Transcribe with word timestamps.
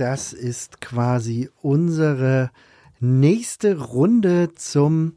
das 0.00 0.32
ist 0.32 0.80
quasi 0.80 1.50
unsere 1.60 2.50
nächste 3.00 3.78
Runde 3.78 4.48
zum 4.54 5.12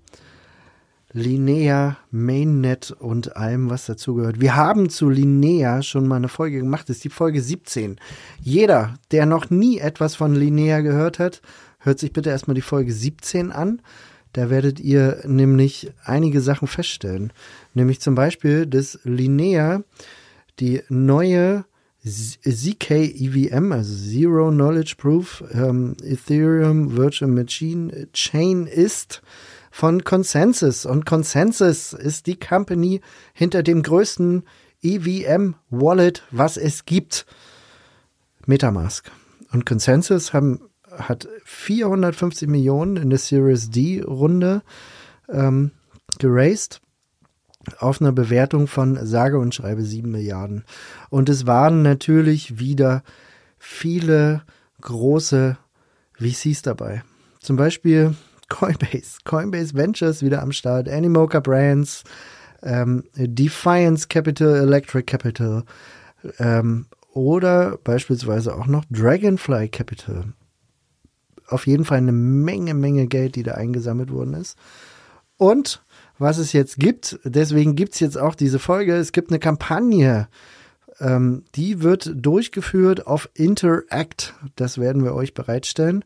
Linea 1.13 1.97
Mainnet 2.11 2.91
und 2.91 3.37
allem, 3.37 3.69
was 3.69 3.85
dazugehört. 3.85 4.41
Wir 4.41 4.57
haben 4.57 4.89
zu 4.89 5.09
Linea 5.09 5.83
schon 5.83 6.05
mal 6.05 6.17
eine 6.17 6.27
Folge 6.27 6.59
gemacht, 6.59 6.89
das 6.89 6.97
ist 6.97 7.05
die 7.05 7.09
Folge 7.09 7.41
17. 7.41 7.97
Jeder, 8.41 8.95
der 9.11 9.25
noch 9.25 9.49
nie 9.49 9.77
etwas 9.77 10.15
von 10.15 10.35
Linea 10.35 10.81
gehört 10.81 11.17
hat, 11.17 11.41
hört 11.79 11.99
sich 11.99 12.11
bitte 12.11 12.31
erstmal 12.31 12.55
die 12.55 12.61
Folge 12.61 12.91
17 12.91 13.53
an. 13.53 13.81
Da 14.33 14.49
werdet 14.49 14.81
ihr 14.81 15.21
nämlich 15.25 15.93
einige 16.03 16.41
Sachen 16.41 16.67
feststellen. 16.67 17.31
Nämlich 17.73 18.01
zum 18.01 18.15
Beispiel, 18.15 18.65
dass 18.65 18.99
Linea 19.03 19.83
die 20.59 20.81
neue 20.89 21.63
ZK 22.05 22.91
EVM, 22.91 23.71
also 23.71 23.93
Zero 23.93 24.51
Knowledge 24.51 24.95
Proof 24.97 25.43
ähm, 25.51 25.95
Ethereum 26.03 26.97
Virtual 26.97 27.31
Machine 27.31 28.07
Chain 28.11 28.67
ist 28.67 29.21
von 29.71 30.03
Consensus. 30.03 30.85
Und 30.85 31.05
Consensus 31.05 31.93
ist 31.93 32.27
die 32.27 32.37
Company 32.37 33.01
hinter 33.33 33.63
dem 33.63 33.83
größten 33.83 34.43
EVM 34.81 35.55
Wallet, 35.69 36.23
was 36.31 36.57
es 36.57 36.85
gibt. 36.85 37.25
Metamask. 38.45 39.09
Und 39.53 39.65
Consensus 39.65 40.33
haben 40.33 40.59
hat 40.91 41.27
450 41.45 42.49
Millionen 42.49 42.97
in 42.97 43.09
der 43.09 43.19
Series 43.19 43.69
D-Runde 43.69 44.61
ähm, 45.29 45.71
geraced 46.19 46.82
auf 47.79 48.01
einer 48.01 48.11
Bewertung 48.11 48.67
von 48.67 49.05
sage 49.05 49.39
und 49.39 49.55
schreibe 49.55 49.83
7 49.83 50.09
Milliarden. 50.09 50.63
Und 51.09 51.29
es 51.29 51.47
waren 51.47 51.81
natürlich 51.81 52.59
wieder 52.59 53.03
viele 53.57 54.43
große 54.81 55.57
VCs 56.19 56.61
dabei. 56.61 57.03
Zum 57.39 57.55
Beispiel 57.55 58.15
Coinbase, 58.49 59.19
Coinbase 59.23 59.73
Ventures 59.73 60.21
wieder 60.21 60.41
am 60.41 60.51
Start, 60.51 60.89
Animoca 60.89 61.39
Brands, 61.39 62.03
ähm, 62.61 63.03
Defiance 63.15 64.07
Capital, 64.07 64.55
Electric 64.55 65.05
Capital 65.05 65.63
ähm, 66.39 66.85
oder 67.13 67.77
beispielsweise 67.83 68.55
auch 68.55 68.67
noch 68.67 68.85
Dragonfly 68.89 69.69
Capital 69.69 70.33
auf 71.47 71.67
jeden 71.67 71.85
Fall 71.85 71.99
eine 71.99 72.11
Menge, 72.11 72.73
Menge 72.73 73.07
Geld, 73.07 73.35
die 73.35 73.43
da 73.43 73.53
eingesammelt 73.53 74.11
worden 74.11 74.33
ist. 74.33 74.57
Und 75.37 75.83
was 76.17 76.37
es 76.37 76.53
jetzt 76.53 76.77
gibt, 76.77 77.19
deswegen 77.23 77.75
gibt 77.75 77.93
es 77.93 77.99
jetzt 77.99 78.17
auch 78.17 78.35
diese 78.35 78.59
Folge, 78.59 78.95
es 78.95 79.11
gibt 79.11 79.31
eine 79.31 79.39
Kampagne, 79.39 80.27
ähm, 80.99 81.43
die 81.55 81.81
wird 81.81 82.11
durchgeführt 82.15 83.07
auf 83.07 83.29
Interact. 83.33 84.33
Das 84.55 84.77
werden 84.77 85.03
wir 85.03 85.13
euch 85.15 85.33
bereitstellen. 85.33 86.05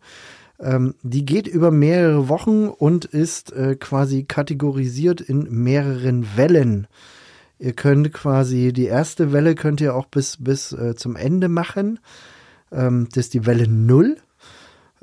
Ähm, 0.60 0.96
die 1.04 1.26
geht 1.26 1.48
über 1.48 1.72
mehrere 1.72 2.30
Wochen 2.30 2.68
und 2.68 3.06
ist 3.06 3.52
äh, 3.54 3.76
quasi 3.76 4.24
kategorisiert 4.24 5.22
in 5.22 5.48
mehreren 5.52 6.26
Wellen. 6.36 6.88
Ihr 7.60 7.74
könnt 7.74 8.12
quasi 8.14 8.72
die 8.74 8.86
erste 8.86 9.32
Welle 9.34 9.56
könnt 9.56 9.82
ihr 9.82 9.96
auch 9.96 10.06
bis, 10.06 10.38
bis 10.38 10.72
äh, 10.74 10.96
zum 10.96 11.16
Ende 11.16 11.48
machen. 11.48 12.00
Ähm, 12.72 13.08
das 13.14 13.26
ist 13.26 13.34
die 13.34 13.46
Welle 13.46 13.68
0. 13.68 14.18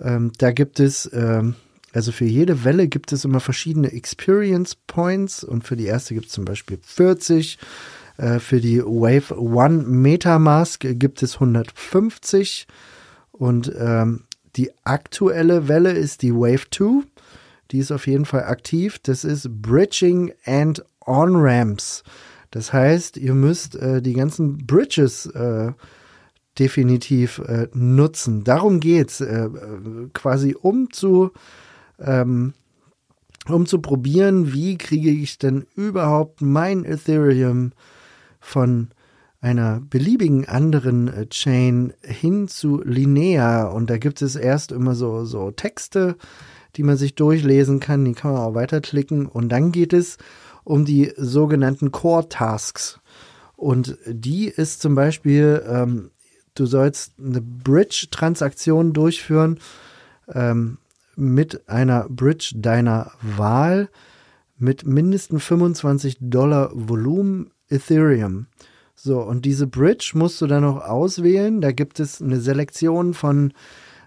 Ähm, 0.03 0.33
da 0.39 0.51
gibt 0.51 0.81
es, 0.81 1.09
ähm, 1.13 1.55
also 1.95 2.11
für 2.11 2.25
jede 2.25 2.65
Welle 2.65 2.89
gibt 2.89 3.13
es 3.13 3.25
immer 3.25 3.41
verschiedene 3.41 3.93
Experience 3.93 4.75
Points 4.75 5.45
und 5.45 5.65
für 5.65 5.77
die 5.77 5.87
erste 5.87 6.15
gibt 6.15 6.27
es 6.27 6.33
zum 6.33 6.45
Beispiel 6.45 6.79
40. 6.83 7.59
Äh, 8.17 8.41
für 8.41 8.61
die 8.61 8.83
Wave 8.83 9.37
1 9.37 9.87
Metamask 9.87 10.85
gibt 10.99 11.23
es 11.23 11.35
150 11.35 12.67
und 13.33 13.73
ähm, 13.79 14.25
die 14.57 14.71
aktuelle 14.85 15.69
Welle 15.69 15.93
ist 15.93 16.23
die 16.23 16.35
Wave 16.35 16.67
2. 16.71 17.07
Die 17.71 17.79
ist 17.79 17.93
auf 17.93 18.07
jeden 18.07 18.25
Fall 18.25 18.45
aktiv. 18.45 18.99
Das 19.03 19.25
ist 19.25 19.49
Bridging 19.63 20.33
and 20.45 20.85
On-Ramps. 21.07 22.03
Das 22.51 22.73
heißt, 22.73 23.17
ihr 23.17 23.35
müsst 23.35 23.75
äh, 23.77 24.01
die 24.01 24.13
ganzen 24.13 24.59
Bridges 24.59 25.27
äh, 25.27 25.73
definitiv 26.59 27.39
äh, 27.39 27.69
nutzen. 27.73 28.45
Darum 28.45 28.79
geht's, 28.79 29.21
äh, 29.21 29.49
quasi 30.13 30.55
um 30.61 30.93
zu 30.93 31.33
ähm, 31.99 32.55
um 33.49 33.67
zu 33.67 33.81
probieren, 33.81 34.53
wie 34.53 34.79
kriege 34.79 35.11
ich 35.11 35.39
denn 35.39 35.67
überhaupt 35.77 36.41
mein 36.41 36.85
Ethereum 36.85 37.73
von 38.41 38.89
einer 39.41 39.81
beliebigen 39.81 40.49
anderen 40.49 41.09
äh, 41.09 41.27
Chain 41.27 41.93
hin 42.03 42.49
zu 42.49 42.83
Linea. 42.83 43.65
Und 43.65 43.91
da 43.91 43.99
gibt 43.99 44.23
es 44.23 44.37
erst 44.37 44.73
immer 44.73 44.95
so, 44.95 45.27
so 45.27 45.51
Texte, 45.51 46.17
die 46.77 46.83
man 46.83 46.97
sich 46.97 47.15
durchlesen 47.15 47.81
kann, 47.81 48.05
die 48.05 48.15
kann 48.15 48.33
man 48.33 48.41
auch 48.41 48.55
weiterklicken. 48.55 49.27
Und 49.27 49.51
dann 49.51 49.71
geht 49.71 49.93
es 49.93 50.17
um 50.65 50.87
die 50.87 51.13
sogenannten 51.17 51.93
Core 51.93 52.29
Tasks. 52.31 53.01
Und 53.57 53.99
die 54.07 54.47
ist 54.47 54.81
zum 54.81 54.95
Beispiel 54.95 55.63
ähm, 55.69 56.11
du 56.55 56.67
sollst 56.67 57.15
eine 57.19 57.41
Bridge-Transaktion 57.41 58.93
durchführen 58.93 59.59
ähm, 60.33 60.79
mit 61.17 61.69
einer 61.69 62.07
Bridge 62.09 62.55
deiner 62.57 63.13
Wahl 63.23 63.89
mit 64.57 64.87
mindestens 64.87 65.45
25 65.45 66.19
Dollar 66.21 66.71
Volumen 66.73 67.51
Ethereum. 67.69 68.47
So, 68.95 69.21
und 69.21 69.45
diese 69.45 69.67
Bridge 69.67 70.13
musst 70.15 70.41
du 70.41 70.47
dann 70.47 70.63
noch 70.63 70.83
auswählen. 70.85 71.61
Da 71.61 71.73
gibt 71.73 72.01
es 72.01 72.23
eine 72.23 72.41
Selektion 72.41 73.13
von 73.13 73.53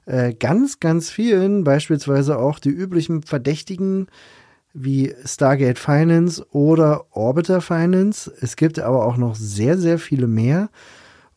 äh, 0.06 0.34
ganz, 0.34 0.80
ganz 0.80 1.10
vielen, 1.10 1.64
beispielsweise 1.64 2.40
auch 2.40 2.60
die 2.60 2.70
üblichen 2.70 3.24
Verdächtigen 3.24 4.08
wie 4.74 5.14
Stargate 5.26 5.80
Finance 5.80 6.46
oder 6.52 7.06
Orbiter 7.12 7.62
Finance. 7.62 8.32
Es 8.42 8.56
gibt 8.56 8.80
aber 8.80 9.06
auch 9.06 9.18
noch 9.18 9.36
sehr, 9.36 9.78
sehr 9.78 10.00
viele 10.00 10.28
mehr. 10.28 10.70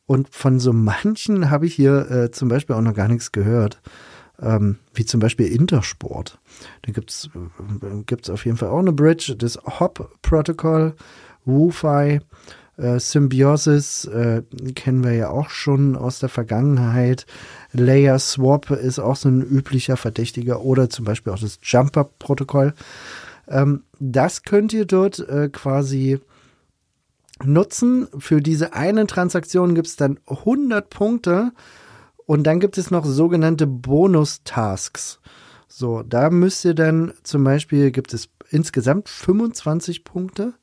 Und 0.06 0.28
von 0.30 0.60
so 0.60 0.72
manchen 0.72 1.50
habe 1.50 1.66
ich 1.66 1.74
hier 1.74 2.10
äh, 2.10 2.30
zum 2.30 2.48
Beispiel 2.48 2.76
auch 2.76 2.80
noch 2.80 2.94
gar 2.94 3.08
nichts 3.08 3.32
gehört. 3.32 3.80
Ähm, 4.42 4.78
wie 4.94 5.04
zum 5.04 5.20
Beispiel 5.20 5.46
Intersport. 5.46 6.38
Da 6.82 6.92
gibt 6.92 7.10
es 7.10 7.28
äh, 7.34 8.32
auf 8.32 8.44
jeden 8.46 8.56
Fall 8.56 8.70
auch 8.70 8.78
eine 8.78 8.92
Bridge. 8.92 9.34
Das 9.36 9.58
Hop-Protokoll, 9.58 10.94
WuFi, 11.44 12.20
äh, 12.80 12.98
Symbiosis 12.98 14.06
äh, 14.06 14.42
kennen 14.74 15.04
wir 15.04 15.12
ja 15.12 15.28
auch 15.28 15.50
schon 15.50 15.96
aus 15.96 16.18
der 16.18 16.30
Vergangenheit. 16.30 17.26
Layer 17.72 18.18
Swap 18.18 18.70
ist 18.70 18.98
auch 18.98 19.16
so 19.16 19.28
ein 19.28 19.42
üblicher 19.42 19.98
Verdächtiger 19.98 20.62
oder 20.62 20.88
zum 20.88 21.04
Beispiel 21.04 21.32
auch 21.32 21.38
das 21.38 21.58
Jumper-Protokoll. 21.62 22.72
Ähm, 23.48 23.82
das 23.98 24.44
könnt 24.44 24.72
ihr 24.72 24.86
dort 24.86 25.18
äh, 25.18 25.50
quasi 25.50 26.20
nutzen. 27.44 28.08
Für 28.18 28.40
diese 28.40 28.72
eine 28.72 29.06
Transaktion 29.06 29.74
gibt 29.74 29.88
es 29.88 29.96
dann 29.96 30.18
100 30.26 30.88
Punkte 30.88 31.52
und 32.30 32.44
dann 32.44 32.60
gibt 32.60 32.78
es 32.78 32.92
noch 32.92 33.04
sogenannte 33.04 33.66
Bonus-Tasks. 33.66 35.18
So, 35.66 36.04
da 36.04 36.30
müsst 36.30 36.64
ihr 36.64 36.74
dann 36.74 37.12
zum 37.24 37.42
Beispiel, 37.42 37.90
gibt 37.90 38.14
es 38.14 38.28
insgesamt 38.50 39.08
25 39.08 40.04
Punkte 40.04 40.54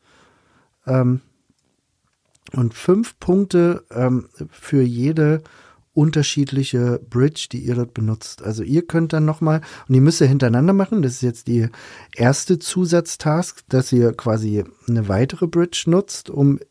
ähm, 0.86 1.20
und 2.54 2.74
5 2.74 3.20
Punkte 3.20 3.84
ähm, 3.92 4.30
für 4.50 4.82
jede 4.82 5.42
unterschiedliche 5.92 7.02
Bridge, 7.10 7.50
die 7.52 7.66
ihr 7.66 7.76
dort 7.76 7.94
benutzt. 7.94 8.44
Also 8.44 8.64
ihr 8.64 8.88
könnt 8.88 9.12
dann 9.12 9.26
nochmal, 9.26 9.60
und 9.90 9.94
die 9.94 10.00
müsst 10.00 10.22
ihr 10.22 10.28
hintereinander 10.28 10.72
machen, 10.72 11.02
das 11.02 11.16
ist 11.16 11.22
jetzt 11.22 11.48
die 11.48 11.68
erste 12.16 12.60
Zusatztask, 12.60 13.60
dass 13.68 13.92
ihr 13.92 14.14
quasi 14.14 14.64
eine 14.88 15.10
weitere 15.10 15.48
Bridge 15.48 15.84
nutzt, 15.88 16.30
um 16.30 16.62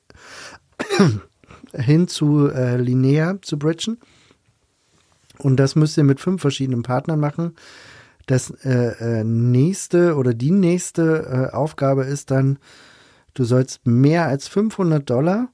hin 1.74 2.08
zu 2.08 2.48
äh, 2.48 2.78
Linear 2.78 3.42
zu 3.42 3.58
bridgen. 3.58 3.98
Und 5.38 5.56
das 5.56 5.76
müsst 5.76 5.96
ihr 5.96 6.04
mit 6.04 6.20
fünf 6.20 6.40
verschiedenen 6.40 6.82
Partnern 6.82 7.20
machen. 7.20 7.54
Das 8.26 8.50
äh, 8.64 9.20
äh, 9.20 9.24
nächste 9.24 10.16
oder 10.16 10.34
die 10.34 10.50
nächste 10.50 11.50
äh, 11.52 11.54
Aufgabe 11.54 12.04
ist 12.04 12.30
dann, 12.30 12.58
du 13.34 13.44
sollst 13.44 13.86
mehr 13.86 14.26
als 14.26 14.48
500 14.48 15.08
Dollar 15.08 15.48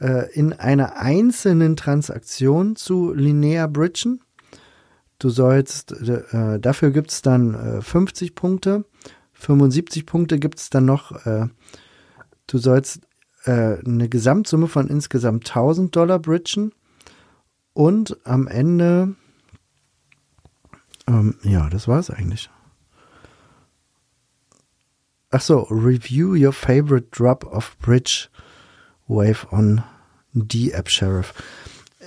äh, 0.00 0.32
in 0.32 0.54
einer 0.54 0.96
einzelnen 0.96 1.76
Transaktion 1.76 2.74
zu 2.76 3.12
linear 3.12 3.68
bridgen. 3.68 4.20
Du 5.18 5.28
sollst, 5.28 5.92
äh, 5.92 6.58
dafür 6.58 6.90
gibt 6.90 7.10
es 7.10 7.20
dann 7.20 7.54
äh, 7.54 7.82
50 7.82 8.34
Punkte. 8.34 8.86
75 9.34 10.06
Punkte 10.06 10.38
gibt 10.38 10.58
es 10.58 10.70
dann 10.70 10.86
noch. 10.86 11.26
Äh, 11.26 11.48
du 12.46 12.58
sollst 12.58 13.00
äh, 13.44 13.78
eine 13.84 14.08
Gesamtsumme 14.08 14.68
von 14.68 14.88
insgesamt 14.88 15.48
1000 15.48 15.94
Dollar 15.94 16.18
bridgen. 16.18 16.72
Und 17.80 18.18
am 18.24 18.46
Ende, 18.46 19.14
ähm, 21.06 21.36
ja, 21.42 21.70
das 21.70 21.88
war 21.88 21.98
es 21.98 22.10
eigentlich. 22.10 22.50
Ach 25.30 25.40
so, 25.40 25.60
review 25.70 26.34
your 26.34 26.52
favorite 26.52 27.06
drop 27.10 27.42
of 27.42 27.78
bridge 27.78 28.28
wave 29.08 29.46
on 29.50 29.82
D-App 30.34 30.90
Sheriff. 30.90 31.32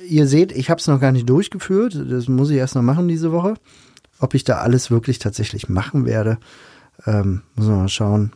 Ihr 0.07 0.27
seht, 0.27 0.51
ich 0.51 0.69
habe 0.69 0.79
es 0.79 0.85
noch 0.85 0.99
gar 0.99 1.11
nicht 1.11 1.27
durchgeführt. 1.27 1.99
Das 2.07 2.27
muss 2.27 2.51
ich 2.51 2.57
erst 2.57 2.75
noch 2.75 2.83
machen 2.83 3.07
diese 3.07 3.31
Woche. 3.31 3.55
Ob 4.19 4.35
ich 4.35 4.43
da 4.43 4.59
alles 4.59 4.91
wirklich 4.91 5.17
tatsächlich 5.17 5.69
machen 5.69 6.05
werde, 6.05 6.37
ähm, 7.07 7.41
muss 7.55 7.65
man 7.65 7.77
mal 7.79 7.89
schauen. 7.89 8.31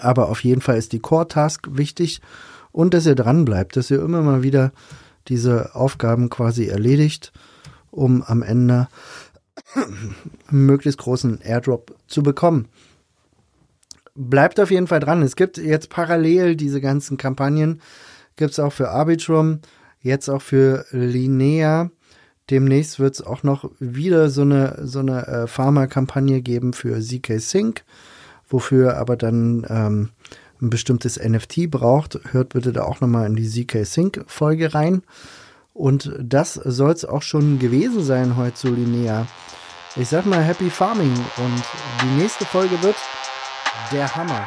Aber 0.00 0.28
auf 0.28 0.42
jeden 0.42 0.60
Fall 0.60 0.76
ist 0.76 0.90
die 0.90 0.98
Core-Task 0.98 1.68
wichtig 1.70 2.20
und 2.72 2.94
dass 2.94 3.06
ihr 3.06 3.14
dran 3.14 3.44
bleibt, 3.44 3.76
dass 3.76 3.92
ihr 3.92 4.02
immer 4.02 4.22
mal 4.22 4.42
wieder 4.42 4.72
diese 5.28 5.74
Aufgaben 5.74 6.30
quasi 6.30 6.66
erledigt, 6.66 7.32
um 7.90 8.22
am 8.22 8.42
Ende 8.42 8.88
einen 9.74 10.66
möglichst 10.66 10.98
großen 10.98 11.40
Airdrop 11.40 11.96
zu 12.06 12.22
bekommen. 12.22 12.68
Bleibt 14.14 14.60
auf 14.60 14.70
jeden 14.70 14.86
Fall 14.86 15.00
dran. 15.00 15.22
Es 15.22 15.36
gibt 15.36 15.58
jetzt 15.58 15.90
parallel 15.90 16.56
diese 16.56 16.80
ganzen 16.80 17.16
Kampagnen, 17.16 17.80
gibt 18.36 18.52
es 18.52 18.60
auch 18.60 18.72
für 18.72 18.90
Arbitrum, 18.90 19.60
jetzt 20.00 20.28
auch 20.28 20.42
für 20.42 20.86
Linea. 20.90 21.90
Demnächst 22.50 23.00
wird 23.00 23.14
es 23.14 23.22
auch 23.22 23.42
noch 23.42 23.70
wieder 23.80 24.28
so 24.28 24.42
eine, 24.42 24.78
so 24.82 25.00
eine 25.00 25.26
äh, 25.26 25.46
Pharma-Kampagne 25.46 26.42
geben 26.42 26.74
für 26.74 27.00
ZK 27.00 27.40
Sync, 27.40 27.84
wofür 28.48 28.98
aber 28.98 29.16
dann 29.16 29.66
ähm, 29.68 30.10
ein 30.60 30.70
bestimmtes 30.70 31.18
NFT 31.18 31.70
braucht. 31.70 32.18
Hört 32.32 32.50
bitte 32.50 32.72
da 32.72 32.84
auch 32.84 33.00
nochmal 33.00 33.26
in 33.26 33.36
die 33.36 33.48
ZK 33.48 33.84
Sync 33.84 34.24
Folge 34.26 34.74
rein. 34.74 35.02
Und 35.72 36.12
das 36.20 36.54
soll 36.54 36.92
es 36.92 37.04
auch 37.04 37.22
schon 37.22 37.58
gewesen 37.58 38.02
sein 38.02 38.36
heute 38.36 38.54
zu 38.54 38.68
Linea. 38.68 39.26
Ich 39.96 40.08
sag 40.08 40.26
mal 40.26 40.42
Happy 40.42 40.70
Farming 40.70 41.12
und 41.12 41.62
die 42.02 42.22
nächste 42.22 42.44
Folge 42.44 42.80
wird 42.82 42.96
der 43.92 44.14
Hammer. 44.14 44.46